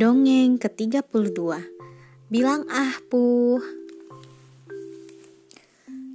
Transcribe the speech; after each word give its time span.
Dongeng 0.00 0.56
ke-32 0.56 1.36
Bilang 2.32 2.64
ah 2.72 2.96
puh. 3.12 3.60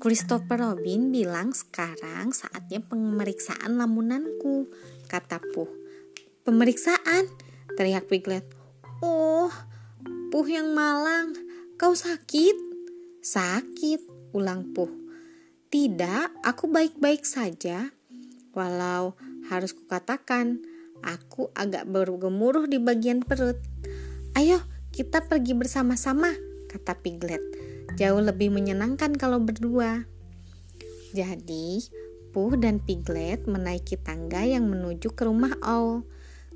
Christopher 0.00 0.64
Robin 0.64 1.12
bilang 1.12 1.52
sekarang 1.52 2.32
saatnya 2.32 2.80
pemeriksaan 2.80 3.76
lamunanku 3.76 4.72
Kata 5.12 5.44
Puh. 5.52 5.68
Pemeriksaan? 6.48 7.28
Teriak 7.76 8.08
Piglet. 8.08 8.48
Oh, 9.04 9.52
Puh 10.32 10.48
yang 10.48 10.72
malang. 10.72 11.36
Kau 11.76 11.92
sakit? 11.92 12.56
Sakit, 13.20 14.32
ulang 14.32 14.72
Puh. 14.72 14.88
Tidak, 15.68 16.40
aku 16.40 16.64
baik-baik 16.72 17.28
saja. 17.28 17.92
Walau 18.56 19.20
harus 19.52 19.76
kukatakan 19.76 20.64
Aku 21.04 21.52
agak 21.52 21.84
bergemuruh 21.90 22.64
di 22.64 22.80
bagian 22.80 23.20
perut. 23.20 23.60
Ayo, 24.32 24.60
kita 24.92 25.24
pergi 25.28 25.52
bersama-sama, 25.52 26.32
kata 26.72 26.96
Piglet. 27.00 27.40
Jauh 27.96 28.20
lebih 28.20 28.52
menyenangkan 28.52 29.16
kalau 29.16 29.40
berdua. 29.40 30.04
Jadi, 31.12 31.84
Puh 32.36 32.52
dan 32.56 32.80
Piglet 32.84 33.48
menaiki 33.48 33.96
tangga 33.96 34.44
yang 34.44 34.68
menuju 34.68 35.16
ke 35.16 35.24
rumah 35.24 35.56
Owl. 35.64 36.04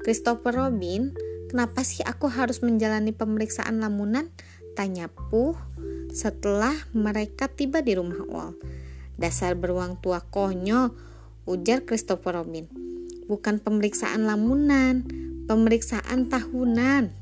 Christopher 0.00 0.56
Robin, 0.56 1.16
kenapa 1.48 1.84
sih 1.84 2.04
aku 2.04 2.28
harus 2.28 2.60
menjalani 2.60 3.16
pemeriksaan 3.16 3.80
lamunan? 3.80 4.28
Tanya 4.76 5.08
Puh 5.08 5.56
setelah 6.12 6.76
mereka 6.92 7.48
tiba 7.48 7.80
di 7.80 7.96
rumah 7.96 8.20
Owl. 8.28 8.60
Dasar 9.16 9.56
beruang 9.56 10.00
tua 10.00 10.20
konyol, 10.20 10.92
ujar 11.48 11.84
Christopher 11.84 12.40
Robin 12.40 12.89
bukan 13.30 13.62
pemeriksaan 13.62 14.26
lamunan, 14.26 15.06
pemeriksaan 15.46 16.26
tahunan. 16.26 17.14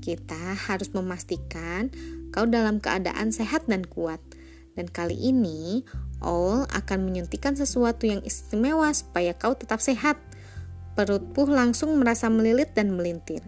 Kita 0.00 0.56
harus 0.56 0.96
memastikan 0.96 1.92
kau 2.32 2.48
dalam 2.48 2.80
keadaan 2.80 3.28
sehat 3.28 3.68
dan 3.68 3.84
kuat. 3.84 4.24
Dan 4.72 4.88
kali 4.88 5.20
ini, 5.20 5.84
Owl 6.24 6.64
akan 6.72 7.04
menyuntikkan 7.04 7.52
sesuatu 7.52 8.08
yang 8.08 8.24
istimewa 8.24 8.88
supaya 8.96 9.36
kau 9.36 9.52
tetap 9.52 9.84
sehat. 9.84 10.16
Perut 10.96 11.20
Puh 11.36 11.52
langsung 11.52 11.92
merasa 12.00 12.32
melilit 12.32 12.72
dan 12.72 12.96
melintir. 12.96 13.44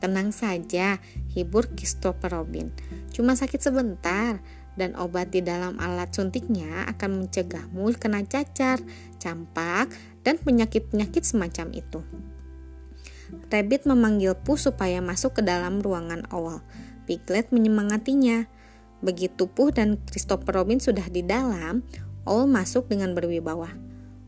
Tenang 0.00 0.32
saja, 0.32 0.96
hibur 1.36 1.68
Christopher 1.76 2.32
Robin. 2.32 2.72
Cuma 3.12 3.36
sakit 3.36 3.60
sebentar, 3.60 4.40
dan 4.80 4.96
obat 4.96 5.28
di 5.36 5.44
dalam 5.44 5.76
alat 5.76 6.08
suntiknya 6.16 6.88
akan 6.88 7.24
mencegahmu 7.24 7.92
kena 8.00 8.24
cacar, 8.24 8.80
campak, 9.20 9.92
dan 10.24 10.40
penyakit-penyakit 10.40 11.20
semacam 11.20 11.68
itu. 11.76 12.00
Rabbit 13.52 13.84
memanggil 13.86 14.34
Puh 14.40 14.58
supaya 14.58 15.04
masuk 15.04 15.38
ke 15.38 15.42
dalam 15.44 15.84
ruangan 15.84 16.24
awal. 16.32 16.64
Piglet 17.04 17.52
menyemangatinya. 17.52 18.48
Begitu 19.04 19.46
Puh 19.46 19.70
dan 19.70 20.00
Christopher 20.08 20.64
Robin 20.64 20.80
sudah 20.80 21.06
di 21.12 21.20
dalam, 21.20 21.84
Owl 22.28 22.46
masuk 22.46 22.86
dengan 22.92 23.16
berwibawa. 23.16 23.72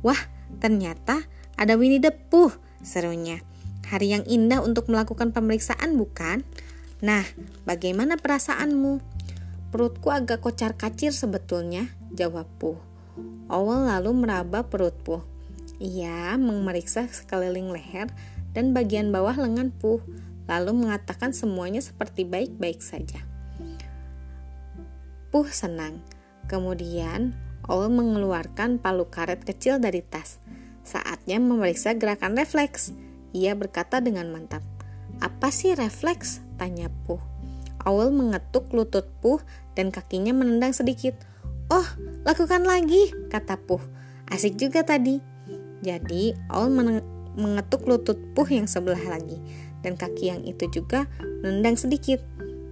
Wah, 0.00 0.18
ternyata 0.58 1.24
ada 1.54 1.76
Winnie 1.76 2.00
the 2.00 2.10
Pooh, 2.10 2.52
serunya. 2.80 3.44
Hari 3.84 4.16
yang 4.16 4.24
indah 4.24 4.64
untuk 4.64 4.88
melakukan 4.88 5.30
pemeriksaan 5.30 6.00
bukan? 6.00 6.42
Nah, 7.04 7.22
bagaimana 7.68 8.16
perasaanmu? 8.16 9.13
Perutku 9.74 10.14
agak 10.14 10.38
kocar 10.38 10.78
kacir 10.78 11.10
sebetulnya, 11.10 11.90
jawab 12.14 12.46
Puh. 12.62 12.78
Owl 13.50 13.90
lalu 13.90 14.14
meraba 14.14 14.62
perut 14.62 14.94
Puh. 15.02 15.26
Ia 15.82 16.38
memeriksa 16.38 17.10
sekeliling 17.10 17.74
leher 17.74 18.06
dan 18.54 18.70
bagian 18.70 19.10
bawah 19.10 19.34
lengan 19.34 19.74
Puh, 19.74 19.98
lalu 20.46 20.78
mengatakan 20.78 21.34
semuanya 21.34 21.82
seperti 21.82 22.22
baik-baik 22.22 22.86
saja. 22.86 23.18
Puh 25.34 25.50
senang. 25.50 25.98
Kemudian, 26.46 27.34
Owl 27.66 27.90
mengeluarkan 27.90 28.78
palu 28.78 29.10
karet 29.10 29.42
kecil 29.42 29.82
dari 29.82 30.06
tas. 30.06 30.38
Saatnya 30.86 31.42
memeriksa 31.42 31.98
gerakan 31.98 32.38
refleks. 32.38 32.94
Ia 33.34 33.58
berkata 33.58 33.98
dengan 33.98 34.30
mantap. 34.30 34.62
Apa 35.18 35.50
sih 35.50 35.74
refleks? 35.74 36.38
Tanya 36.62 36.94
Puh. 37.10 37.34
Owl 37.82 38.14
mengetuk 38.14 38.70
lutut 38.70 39.10
Puh 39.18 39.42
dan 39.74 39.90
kakinya 39.90 40.34
menendang 40.34 40.74
sedikit. 40.74 41.14
Oh, 41.70 41.86
lakukan 42.22 42.62
lagi, 42.66 43.10
kata 43.30 43.58
Puh. 43.62 43.82
Asik 44.30 44.56
juga 44.56 44.86
tadi. 44.86 45.20
Jadi, 45.84 46.32
Owl 46.48 46.72
mengetuk 47.36 47.84
lutut 47.84 48.16
Puh 48.32 48.48
yang 48.48 48.64
sebelah 48.64 49.00
lagi. 49.04 49.36
Dan 49.84 50.00
kaki 50.00 50.32
yang 50.32 50.42
itu 50.48 50.64
juga 50.72 51.04
menendang 51.44 51.76
sedikit. 51.76 52.22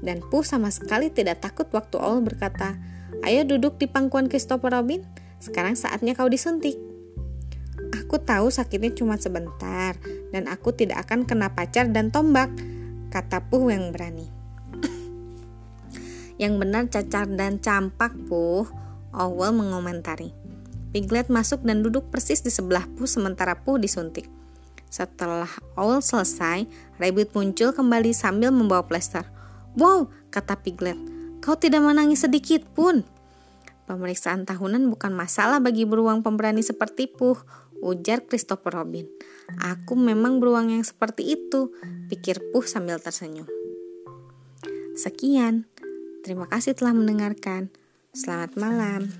Dan 0.00 0.24
Puh 0.32 0.42
sama 0.42 0.72
sekali 0.72 1.12
tidak 1.12 1.44
takut 1.44 1.68
waktu 1.70 2.00
Owl 2.00 2.24
berkata, 2.24 2.80
Ayo 3.22 3.46
duduk 3.46 3.78
di 3.78 3.86
pangkuan 3.86 4.26
Christopher 4.26 4.74
Robin, 4.74 5.04
sekarang 5.38 5.78
saatnya 5.78 6.16
kau 6.18 6.26
disuntik. 6.26 6.74
Aku 8.02 8.18
tahu 8.18 8.50
sakitnya 8.50 8.96
cuma 8.96 9.14
sebentar, 9.20 9.94
dan 10.34 10.48
aku 10.50 10.74
tidak 10.74 11.06
akan 11.06 11.22
kena 11.28 11.52
pacar 11.52 11.86
dan 11.92 12.10
tombak, 12.10 12.50
kata 13.14 13.46
Puh 13.46 13.70
yang 13.70 13.94
berani. 13.94 14.41
Yang 16.42 16.54
benar 16.58 16.90
cacar 16.90 17.30
dan 17.30 17.62
campak, 17.62 18.10
Puh. 18.26 18.66
Owl 19.14 19.54
mengomentari. 19.54 20.34
Piglet 20.90 21.30
masuk 21.30 21.62
dan 21.62 21.86
duduk 21.86 22.10
persis 22.10 22.42
di 22.42 22.50
sebelah 22.50 22.82
Puh 22.98 23.06
sementara 23.06 23.62
Puh 23.62 23.78
disuntik. 23.78 24.26
Setelah 24.90 25.48
Owl 25.78 26.02
selesai, 26.02 26.66
Rabbit 26.98 27.30
muncul 27.32 27.70
kembali 27.70 28.10
sambil 28.10 28.50
membawa 28.50 28.82
plester. 28.84 29.24
Wow, 29.78 30.10
kata 30.34 30.58
Piglet, 30.58 30.98
kau 31.40 31.54
tidak 31.54 31.80
menangis 31.86 32.26
sedikit 32.26 32.66
pun. 32.74 33.06
Pemeriksaan 33.88 34.44
tahunan 34.44 34.88
bukan 34.92 35.16
masalah 35.16 35.64
bagi 35.64 35.88
beruang 35.88 36.20
pemberani 36.20 36.60
seperti 36.60 37.08
Puh, 37.08 37.40
ujar 37.80 38.26
Christopher 38.28 38.84
Robin. 38.84 39.08
Aku 39.64 39.96
memang 39.96 40.44
beruang 40.44 40.74
yang 40.74 40.84
seperti 40.84 41.40
itu, 41.40 41.72
pikir 42.12 42.52
Puh 42.52 42.68
sambil 42.68 43.00
tersenyum. 43.00 43.48
Sekian. 44.92 45.71
Terima 46.22 46.46
kasih 46.46 46.78
telah 46.78 46.94
mendengarkan. 46.94 47.74
Selamat 48.14 48.54
malam. 48.54 49.10